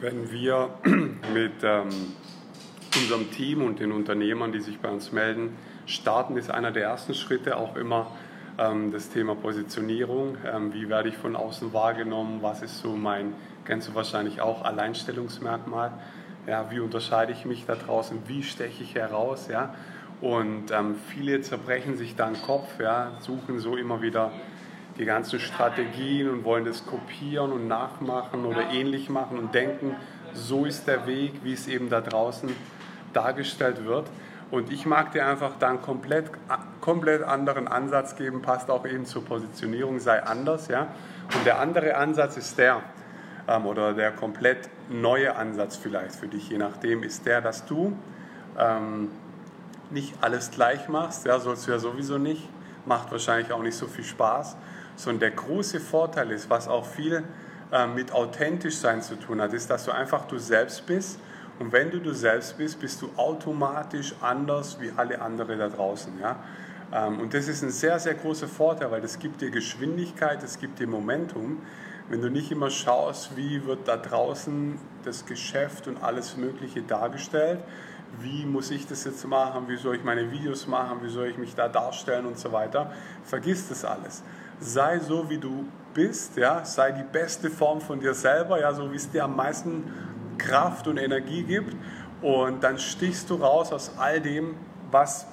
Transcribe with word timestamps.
wenn 0.00 0.30
wir 0.30 0.70
mit 1.32 1.62
ähm, 1.62 1.88
unserem 2.96 3.30
Team 3.30 3.62
und 3.62 3.80
den 3.80 3.92
Unternehmern, 3.92 4.52
die 4.52 4.60
sich 4.60 4.78
bei 4.78 4.88
uns 4.88 5.12
melden, 5.12 5.56
starten, 5.86 6.36
ist 6.36 6.50
einer 6.50 6.72
der 6.72 6.84
ersten 6.84 7.14
Schritte 7.14 7.56
auch 7.56 7.76
immer 7.76 8.10
ähm, 8.58 8.92
das 8.92 9.08
Thema 9.08 9.34
Positionierung. 9.34 10.36
Ähm, 10.44 10.72
wie 10.74 10.88
werde 10.88 11.08
ich 11.08 11.16
von 11.16 11.36
außen 11.36 11.72
wahrgenommen? 11.72 12.38
Was 12.42 12.62
ist 12.62 12.78
so 12.78 12.96
mein, 12.96 13.34
kennst 13.64 13.88
du 13.88 13.94
wahrscheinlich 13.94 14.40
auch, 14.40 14.64
Alleinstellungsmerkmal? 14.64 15.92
Ja, 16.46 16.70
wie 16.70 16.80
unterscheide 16.80 17.32
ich 17.32 17.44
mich 17.44 17.64
da 17.66 17.74
draußen? 17.74 18.18
Wie 18.26 18.42
steche 18.42 18.82
ich 18.82 18.94
heraus? 18.94 19.48
Ja? 19.48 19.74
Und 20.20 20.70
ähm, 20.70 20.94
viele 21.08 21.40
zerbrechen 21.40 21.96
sich 21.96 22.16
dann 22.16 22.34
den 22.34 22.42
Kopf, 22.42 22.80
ja, 22.80 23.12
suchen 23.20 23.58
so 23.58 23.76
immer 23.76 24.00
wieder 24.00 24.32
die 24.98 25.04
ganzen 25.04 25.40
Strategien 25.40 26.28
und 26.30 26.44
wollen 26.44 26.64
das 26.64 26.86
kopieren 26.86 27.52
und 27.52 27.68
nachmachen 27.68 28.44
oder 28.44 28.70
ähnlich 28.70 29.08
machen 29.08 29.38
und 29.38 29.54
denken, 29.54 29.96
so 30.32 30.64
ist 30.64 30.86
der 30.86 31.06
Weg, 31.06 31.32
wie 31.42 31.52
es 31.52 31.66
eben 31.68 31.90
da 31.90 32.00
draußen 32.00 32.50
dargestellt 33.12 33.84
wird. 33.84 34.06
Und 34.50 34.70
ich 34.70 34.86
mag 34.86 35.12
dir 35.12 35.26
einfach 35.26 35.52
da 35.58 35.70
einen 35.70 35.82
komplett, 35.82 36.30
komplett 36.80 37.22
anderen 37.22 37.66
Ansatz 37.66 38.16
geben, 38.16 38.42
passt 38.42 38.70
auch 38.70 38.86
eben 38.86 39.04
zur 39.04 39.24
Positionierung, 39.24 39.98
sei 39.98 40.22
anders. 40.22 40.68
Ja? 40.68 40.88
Und 41.34 41.44
der 41.44 41.58
andere 41.58 41.96
Ansatz 41.96 42.36
ist 42.36 42.56
der, 42.56 42.82
ähm, 43.48 43.66
oder 43.66 43.92
der 43.92 44.12
komplett 44.12 44.68
neue 44.88 45.34
Ansatz 45.34 45.76
vielleicht 45.76 46.14
für 46.14 46.28
dich, 46.28 46.48
je 46.48 46.58
nachdem, 46.58 47.02
ist 47.02 47.26
der, 47.26 47.40
dass 47.40 47.66
du 47.66 47.96
ähm, 48.56 49.10
nicht 49.90 50.14
alles 50.20 50.50
gleich 50.50 50.88
machst, 50.88 51.26
ja, 51.26 51.38
sollst 51.40 51.66
du 51.66 51.72
ja 51.72 51.78
sowieso 51.78 52.18
nicht, 52.18 52.48
macht 52.86 53.10
wahrscheinlich 53.10 53.52
auch 53.52 53.62
nicht 53.62 53.76
so 53.76 53.86
viel 53.86 54.04
Spaß, 54.04 54.56
sondern 54.96 55.20
der 55.20 55.30
große 55.32 55.78
Vorteil 55.80 56.30
ist, 56.32 56.50
was 56.50 56.66
auch 56.66 56.84
viel 56.84 57.22
äh, 57.70 57.86
mit 57.86 58.12
authentisch 58.12 58.76
sein 58.76 59.02
zu 59.02 59.16
tun 59.16 59.40
hat, 59.40 59.52
ist, 59.52 59.70
dass 59.70 59.84
du 59.84 59.92
einfach 59.92 60.26
du 60.26 60.38
selbst 60.38 60.86
bist 60.86 61.18
und 61.58 61.72
wenn 61.72 61.90
du 61.90 62.00
du 62.00 62.12
selbst 62.12 62.58
bist, 62.58 62.80
bist 62.80 63.00
du 63.00 63.10
automatisch 63.16 64.14
anders 64.20 64.78
wie 64.80 64.92
alle 64.96 65.20
anderen 65.20 65.58
da 65.58 65.68
draußen. 65.68 66.12
Ja? 66.20 66.36
Ähm, 66.92 67.20
und 67.20 67.34
das 67.34 67.48
ist 67.48 67.62
ein 67.62 67.70
sehr, 67.70 67.98
sehr 67.98 68.14
großer 68.14 68.48
Vorteil, 68.48 68.90
weil 68.90 69.00
das 69.00 69.18
gibt 69.18 69.40
dir 69.40 69.50
Geschwindigkeit, 69.50 70.42
das 70.42 70.58
gibt 70.58 70.78
dir 70.78 70.86
Momentum. 70.86 71.62
Wenn 72.08 72.20
du 72.20 72.30
nicht 72.30 72.52
immer 72.52 72.70
schaust, 72.70 73.36
wie 73.36 73.64
wird 73.66 73.88
da 73.88 73.96
draußen 73.96 74.78
das 75.04 75.26
Geschäft 75.26 75.88
und 75.88 76.02
alles 76.02 76.36
Mögliche 76.36 76.82
dargestellt, 76.82 77.58
wie 78.20 78.46
muss 78.46 78.70
ich 78.70 78.86
das 78.86 79.04
jetzt 79.04 79.26
machen, 79.26 79.66
wie 79.66 79.76
soll 79.76 79.96
ich 79.96 80.04
meine 80.04 80.30
Videos 80.30 80.68
machen, 80.68 80.98
wie 81.02 81.08
soll 81.08 81.26
ich 81.26 81.38
mich 81.38 81.54
da 81.54 81.68
darstellen 81.68 82.26
und 82.26 82.38
so 82.38 82.52
weiter, 82.52 82.92
vergiss 83.24 83.68
das 83.68 83.84
alles 83.84 84.22
sei 84.60 84.98
so, 84.98 85.28
wie 85.28 85.38
du 85.38 85.64
bist, 85.94 86.36
ja, 86.36 86.64
sei 86.64 86.92
die 86.92 87.02
beste 87.02 87.50
Form 87.50 87.80
von 87.80 88.00
dir 88.00 88.14
selber, 88.14 88.60
ja, 88.60 88.72
so 88.74 88.90
wie 88.92 88.96
es 88.96 89.10
dir 89.10 89.24
am 89.24 89.36
meisten 89.36 89.84
Kraft 90.38 90.86
und 90.86 90.98
Energie 90.98 91.42
gibt 91.42 91.74
und 92.22 92.62
dann 92.62 92.78
stichst 92.78 93.30
du 93.30 93.36
raus 93.36 93.72
aus 93.72 93.92
all 93.98 94.20
dem, 94.20 94.54
was 94.90 95.26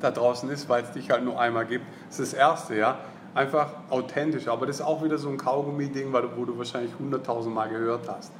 da 0.00 0.10
draußen 0.10 0.50
ist, 0.50 0.68
weil 0.68 0.84
es 0.84 0.92
dich 0.92 1.10
halt 1.10 1.24
nur 1.24 1.38
einmal 1.38 1.66
gibt. 1.66 1.84
Das 2.08 2.20
ist 2.20 2.32
das 2.32 2.38
Erste, 2.38 2.76
ja, 2.76 2.98
einfach 3.34 3.72
authentisch, 3.90 4.48
aber 4.48 4.66
das 4.66 4.76
ist 4.76 4.82
auch 4.82 5.04
wieder 5.04 5.18
so 5.18 5.28
ein 5.28 5.36
Kaugummi-Ding, 5.36 6.12
wo 6.12 6.44
du 6.44 6.58
wahrscheinlich 6.58 6.92
hunderttausend 6.98 7.54
Mal 7.54 7.68
gehört 7.68 8.08
hast. 8.08 8.32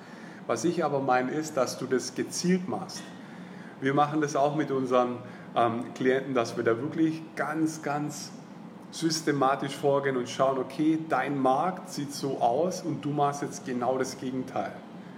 Was 0.47 0.65
ich 0.65 0.85
aber 0.85 1.01
meine 1.01 1.31
ist, 1.31 1.57
dass 1.57 1.79
du 1.79 1.87
das 1.87 2.15
gezielt 2.15 2.69
machst. 2.69 3.03
Wir 3.81 3.95
machen 3.95 4.21
das 4.21 4.37
auch 4.37 4.57
mit 4.57 4.71
unseren 4.71 5.19
ähm, 5.55 5.95
Klienten, 5.95 6.35
dass 6.35 6.57
wir 6.57 6.65
da 6.65 6.77
wirklich 6.79 7.23
ganz, 7.37 7.83
ganz 7.83 8.31
systematisch 8.91 9.75
vorgehen 9.77 10.17
und 10.17 10.29
schauen, 10.29 10.59
okay, 10.59 10.99
dein 11.09 11.39
Markt 11.39 11.91
sieht 11.91 12.13
so 12.13 12.41
aus 12.41 12.83
und 12.83 13.05
du 13.05 13.11
machst 13.11 13.43
jetzt 13.43 13.65
genau 13.65 13.99
das 13.99 14.19
Gegenteil. 14.19 14.73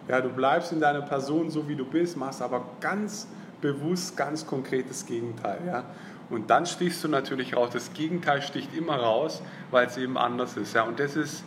Ja, 0.09 0.21
du 0.21 0.29
bleibst 0.29 0.73
in 0.73 0.81
deiner 0.81 1.03
Person 1.03 1.51
so, 1.51 1.69
wie 1.69 1.77
du 1.77 1.85
bist, 1.85 2.17
machst 2.17 2.43
aber 2.43 2.65
ganz 2.81 3.27
bewusst 3.61 4.17
ganz 4.17 4.47
konkretes 4.47 5.07
Gegenteil. 5.07 5.59
Ja? 5.67 5.85
Und 6.29 6.51
dann 6.51 6.67
stichst 6.67 7.03
du 7.05 7.09
natürlich 7.09 7.57
raus. 7.57 7.71
Das 7.73 7.93
Gegenteil 7.95 8.43
sticht 8.43 8.75
immer 8.75 8.97
raus, 8.97 9.41
weil 9.71 9.87
es 9.87 9.97
eben 9.97 10.19
anders 10.19 10.57
ist. 10.57 10.75
Ja? 10.75 10.83
Und 10.83 11.01
das 11.01 11.17
ist 11.17 11.45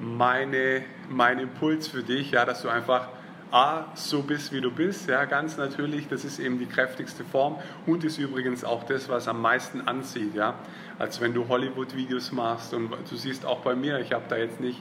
meine, 0.00 0.82
mein 1.10 1.38
Impuls 1.38 1.86
für 1.86 2.02
dich, 2.02 2.32
ja, 2.32 2.44
dass 2.44 2.62
du 2.62 2.68
einfach 2.68 3.08
A, 3.52 3.84
so 3.94 4.22
bist, 4.22 4.50
wie 4.52 4.62
du 4.62 4.70
bist, 4.70 5.10
ja, 5.10 5.26
ganz 5.26 5.58
natürlich, 5.58 6.08
das 6.08 6.24
ist 6.24 6.38
eben 6.38 6.58
die 6.58 6.66
kräftigste 6.66 7.22
Form 7.22 7.56
und 7.86 8.02
ist 8.02 8.16
übrigens 8.16 8.64
auch 8.64 8.84
das, 8.84 9.10
was 9.10 9.28
am 9.28 9.42
meisten 9.42 9.82
anzieht, 9.82 10.34
ja, 10.34 10.54
als 10.98 11.20
wenn 11.20 11.34
du 11.34 11.48
Hollywood-Videos 11.48 12.32
machst 12.32 12.72
und 12.72 12.90
du 12.90 13.16
siehst 13.16 13.44
auch 13.44 13.60
bei 13.60 13.74
mir, 13.74 14.00
ich 14.00 14.14
habe 14.14 14.24
da 14.28 14.38
jetzt 14.38 14.58
nicht 14.58 14.80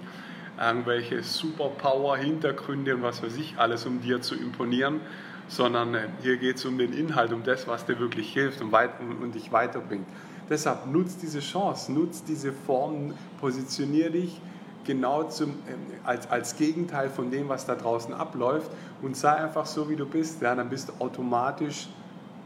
irgendwelche 0.58 1.22
Superpower-Hintergründe 1.22 2.96
und 2.96 3.04
was 3.04 3.22
weiß 3.22 3.36
ich 3.36 3.56
alles, 3.58 3.86
um 3.86 4.02
dir 4.02 4.22
zu 4.22 4.36
imponieren, 4.36 5.02
sondern 5.50 5.94
äh, 5.96 6.08
hier 6.22 6.38
geht 6.38 6.56
es 6.56 6.66
um 6.66 6.78
den 6.78 6.94
Inhalt, 6.94 7.34
um 7.34 7.44
das, 7.44 7.68
was 7.68 7.86
dir 7.86 8.00
wirklich 8.00 8.32
hilft 8.32 8.62
und, 8.62 8.72
weit, 8.72 8.92
und 9.00 9.36
dich 9.36 9.52
weiterbringt. 9.52 10.08
Deshalb 10.50 10.86
nutz 10.88 11.18
diese 11.18 11.42
Chance, 11.42 11.92
nutz 11.92 12.24
diese 12.24 12.54
Form, 12.54 13.16
positionier 13.42 14.12
dich, 14.12 14.40
genau 14.86 15.24
zum, 15.24 15.50
ähm, 15.50 15.80
als, 16.04 16.30
als 16.30 16.58
Gegenteil 16.58 17.10
von 17.10 17.32
dem, 17.32 17.50
was 17.50 17.66
da 17.66 17.76
draußen 17.76 18.14
abläuft 18.14 18.72
und 19.02 19.16
sei 19.16 19.32
einfach 19.32 19.66
so, 19.66 19.90
wie 19.90 19.96
du 19.96 20.06
bist. 20.06 20.42
Ja, 20.42 20.56
dann 20.56 20.70
bist 20.70 20.90
du 20.90 20.94
automatisch 21.00 21.88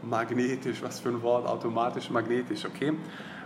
magnetisch, 0.02 0.82
was 0.82 1.00
für 1.00 1.08
ein 1.08 1.22
Wort, 1.22 1.46
automatisch 1.46 2.10
magnetisch, 2.10 2.64
okay? 2.64 2.92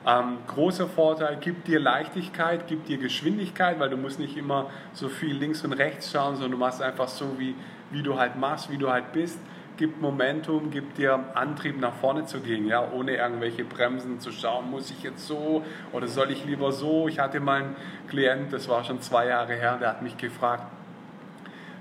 Ähm, 0.07 0.39
großer 0.47 0.87
Vorteil, 0.87 1.37
gibt 1.37 1.69
dir 1.69 1.79
Leichtigkeit, 1.79 2.67
gibt 2.67 2.89
dir 2.89 2.99
Geschwindigkeit, 2.99 3.79
weil 3.79 3.91
du 3.91 3.97
musst 3.97 4.19
nicht 4.19 4.37
immer 4.37 4.67
so 4.95 5.09
viel 5.09 5.35
links 5.35 5.63
und 5.65 5.75
rechts 5.75 6.11
schauen, 6.11 6.35
sondern 6.35 6.53
du 6.53 6.59
machst 6.59 6.81
einfach 6.81 7.09
so, 7.09 7.39
wie, 7.39 7.55
wie 7.91 8.03
du 8.03 8.19
halt 8.19 8.37
machst, 8.37 8.71
wie 8.71 8.79
du 8.79 8.91
halt 8.91 9.13
bist 9.13 9.39
gibt 9.81 10.03
Momentum, 10.03 10.71
gibt 10.71 10.99
dir 10.99 11.19
Antrieb 11.33 11.81
nach 11.81 11.95
vorne 11.95 12.27
zu 12.27 12.41
gehen, 12.41 12.67
ja, 12.67 12.87
ohne 12.93 13.17
irgendwelche 13.17 13.65
Bremsen 13.65 14.21
zu 14.21 14.31
schauen, 14.31 14.71
muss 14.71 14.91
ich 14.91 15.03
jetzt 15.03 15.27
so 15.27 15.65
oder 15.93 16.07
soll 16.07 16.31
ich 16.31 16.45
lieber 16.45 16.71
so. 16.71 17.09
Ich 17.09 17.19
hatte 17.19 17.41
mal 17.41 17.63
einen 17.63 17.77
Klient, 18.07 18.53
das 18.53 18.69
war 18.69 18.85
schon 18.85 19.01
zwei 19.01 19.29
Jahre 19.29 19.55
her, 19.55 19.79
der 19.79 19.89
hat 19.89 20.03
mich 20.03 20.19
gefragt, 20.19 20.65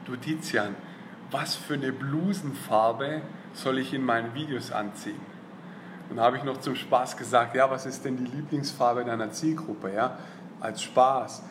du 0.06 0.16
Tizian, 0.16 0.76
was 1.30 1.58
für 1.58 1.74
eine 1.74 1.92
Blusenfarbe 1.92 3.22
soll 3.52 3.80
ich 3.80 3.94
in 3.94 4.06
meinen 4.06 4.34
Videos 4.34 4.72
anziehen? 4.72 5.20
Und 6.10 6.22
habe 6.22 6.38
ich 6.38 6.46
noch 6.46 6.62
zum 6.62 6.76
Spaß 6.76 7.18
gesagt, 7.18 7.54
ja, 7.54 7.70
was 7.70 7.86
ist 7.86 8.06
denn 8.06 8.16
die 8.16 8.32
Lieblingsfarbe 8.32 9.04
deiner 9.04 9.32
Zielgruppe, 9.32 9.94
ja, 9.94 10.18
als 10.62 10.82
Spaß. 10.84 11.44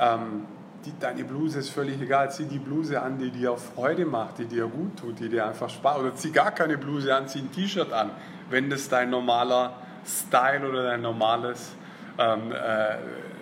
Ähm, 0.00 0.46
die, 0.84 0.92
deine 0.98 1.24
Bluse 1.24 1.60
ist 1.60 1.70
völlig 1.70 2.00
egal, 2.00 2.30
zieh 2.30 2.44
die 2.44 2.58
Bluse 2.58 3.00
an, 3.00 3.18
die 3.18 3.30
dir 3.30 3.56
Freude 3.56 4.04
macht, 4.04 4.38
die 4.38 4.46
dir 4.46 4.66
gut 4.66 4.98
tut, 4.98 5.20
die 5.20 5.28
dir 5.28 5.46
einfach 5.46 5.70
Spaß 5.70 5.98
oder 5.98 6.14
zieh 6.14 6.32
gar 6.32 6.50
keine 6.50 6.76
Bluse 6.76 7.14
an, 7.14 7.28
zieh 7.28 7.40
ein 7.40 7.52
T-Shirt 7.52 7.92
an, 7.92 8.10
wenn 8.50 8.68
das 8.68 8.88
dein 8.88 9.10
normaler 9.10 9.74
Style 10.04 10.68
oder 10.68 10.84
dein 10.84 11.02
normales, 11.02 11.72
ähm, 12.18 12.52
äh, 12.52 12.96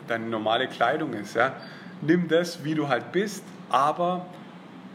deine 0.07 0.27
normale 0.27 0.69
Kleidung 0.69 1.15
ist. 1.15 1.35
Ja? 1.35 1.53
Nimm 2.03 2.29
das, 2.29 2.63
wie 2.65 2.75
du 2.75 2.89
halt 2.89 3.13
bist, 3.13 3.45
aber 3.71 4.27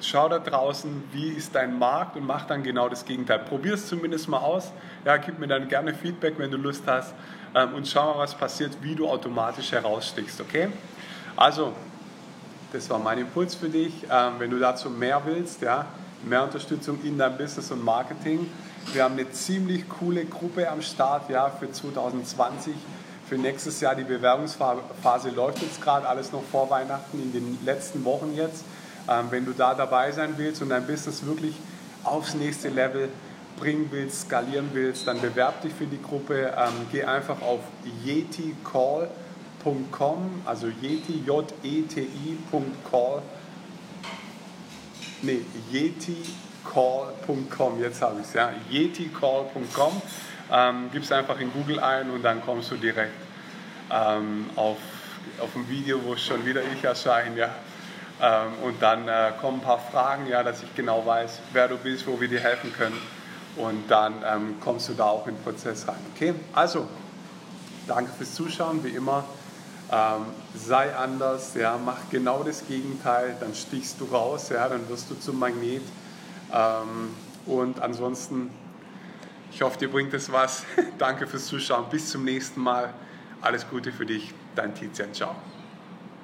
schau 0.02 0.30
da 0.30 0.40
draußen, 0.40 1.04
wie 1.12 1.30
ist 1.30 1.56
dein 1.56 1.80
Markt 1.80 2.16
und 2.16 2.26
mach 2.28 2.46
dann 2.46 2.62
genau 2.62 2.90
das 2.90 3.06
Gegenteil. 3.06 3.40
Probier 3.40 3.74
es 3.74 3.88
zumindest 3.88 4.30
mal 4.30 4.40
aus. 4.40 4.72
Ja, 5.04 5.18
gib 5.18 5.40
mir 5.40 5.48
dann 5.48 5.68
gerne 5.68 5.94
Feedback, 5.94 6.36
wenn 6.38 6.52
du 6.52 6.58
Lust 6.58 6.84
hast 6.86 7.16
ähm, 7.56 7.74
und 7.74 7.88
schau 7.88 8.14
mal, 8.14 8.20
was 8.20 8.36
passiert, 8.36 8.78
wie 8.82 8.94
du 8.94 9.08
automatisch 9.08 9.72
herausstichst. 9.72 10.42
Okay? 10.42 10.68
Also 11.36 11.74
das 12.75 12.90
war 12.90 13.00
mein 13.00 13.19
Impuls 13.19 13.56
für 13.56 13.69
dich. 13.69 13.94
Ähm, 14.12 14.34
wenn 14.38 14.52
du 14.52 14.59
dazu 14.59 14.90
mehr 14.90 15.22
willst, 15.25 15.62
ja, 15.62 15.86
mehr 16.24 16.44
Unterstützung 16.44 17.00
in 17.03 17.18
deinem 17.18 17.38
Business 17.38 17.72
und 17.72 17.84
Marketing. 17.84 18.50
Wir 18.94 19.03
haben 19.03 19.13
eine 19.13 19.31
ziemlich 19.31 19.88
coole 19.88 20.25
Gruppe 20.25 20.69
am 20.69 20.81
Start 20.81 21.30
ja, 21.30 21.50
für 21.50 21.72
2020. 21.72 22.74
Für 23.30 23.38
nächstes 23.38 23.80
Jahr 23.80 23.96
die 23.96 24.03
Bewerbungsphase 24.03 25.30
läuft 25.30 25.62
jetzt 25.62 25.81
gerade, 25.81 26.08
alles 26.08 26.31
noch 26.31 26.44
vor 26.44 26.69
Weihnachten, 26.69 27.19
in 27.19 27.31
den 27.31 27.58
letzten 27.66 28.03
Wochen 28.03 28.34
jetzt. 28.35 28.66
Ähm, 29.09 29.28
wenn 29.30 29.46
du 29.46 29.53
da 29.53 29.74
dabei 29.74 30.12
sein 30.12 30.34
willst 30.38 30.62
und 30.62 30.70
dein 30.70 30.85
Business 30.85 31.26
wirklich 31.26 31.55
aufs 32.03 32.34
nächste 32.34 32.70
Level 32.70 33.09
bringen 33.58 33.88
willst, 33.90 34.23
skalieren 34.23 34.72
willst, 34.73 35.08
dann 35.08 35.22
bewerb 35.22 35.61
dich 35.61 35.73
für 35.73 35.85
die 35.85 36.02
Gruppe. 36.02 36.53
Ähm, 36.58 36.73
geh 36.91 37.05
einfach 37.05 37.41
auf 37.41 37.61
Yeti 38.03 38.53
Call 38.70 39.09
yeti.com, 39.66 40.44
also 40.46 40.67
yeti, 40.67 41.23
J-E-T-I.call, 41.26 43.22
nee, 45.23 45.41
yeticall.com, 45.72 47.82
jetzt 47.82 48.02
habe 48.02 48.22
ich 48.22 48.28
es, 48.28 48.34
ja, 48.34 48.52
yeticall.com, 48.70 50.02
ähm, 50.52 50.90
gibst 50.91 51.12
einfach 51.12 51.40
in 51.40 51.52
Google 51.52 51.79
ein 51.79 52.12
und 52.12 52.22
dann 52.23 52.46
kommst 52.46 52.70
du 52.72 52.76
direkt 52.76 53.16
ähm, 53.91 54.46
auf, 54.56 54.78
auf 55.40 55.56
ein 55.56 55.67
Video, 55.70 56.03
wo 56.03 56.16
schon 56.16 56.46
wieder 56.46 56.62
ich 56.73 56.84
erscheine, 56.84 57.38
ja, 57.38 57.50
ähm, 58.22 58.53
und 58.64 58.79
dann 58.82 59.08
äh, 59.08 59.32
kommen 59.41 59.59
ein 59.59 59.64
paar 59.64 59.79
Fragen, 59.79 60.28
ja, 60.28 60.44
dass 60.44 60.62
ich 60.64 60.76
genau 60.76 61.06
weiß, 61.06 61.40
wer 61.53 61.67
du 61.67 61.78
bist, 61.78 62.08
wo 62.08 62.20
wir 62.22 62.28
dir 62.28 62.40
helfen 62.40 62.73
können 62.73 63.00
und 63.58 63.90
dann 63.90 64.23
ähm, 64.26 64.56
kommst 64.59 64.90
du 64.90 64.94
da 64.94 65.06
auch 65.06 65.28
in 65.28 65.35
den 65.35 65.44
Prozess 65.44 65.88
rein, 65.88 65.96
okay? 66.14 66.35
Also, 66.53 66.88
danke 67.88 68.12
fürs 68.12 68.35
Zuschauen, 68.35 68.84
wie 68.84 68.90
immer. 68.90 69.23
Ähm, 69.91 70.26
sei 70.55 70.96
anders, 70.96 71.53
ja, 71.53 71.78
mach 71.84 72.09
genau 72.09 72.43
das 72.43 72.67
Gegenteil, 72.67 73.35
dann 73.40 73.53
stichst 73.53 74.02
du 74.02 74.05
raus, 74.05 74.49
ja, 74.49 74.67
dann 74.67 74.90
wirst 74.90 75.11
du 75.11 75.16
zum 75.16 75.37
Magnet. 75.37 75.84
Ähm, 76.52 77.09
und 77.46 77.79
ansonsten, 77.82 78.49
ich 79.52 79.61
hoffe, 79.61 79.78
dir 79.78 79.91
bringt 79.91 80.14
es 80.14 80.32
was. 80.32 80.64
Danke 80.97 81.28
fürs 81.28 81.46
Zuschauen. 81.46 81.85
Bis 81.90 82.09
zum 82.09 82.23
nächsten 82.23 82.61
Mal. 82.61 82.93
Alles 83.41 83.70
Gute 83.70 83.91
für 83.91 84.05
dich, 84.05 84.34
dein 84.55 84.73
Tizian. 84.73 85.14
Ciao. 85.14 85.35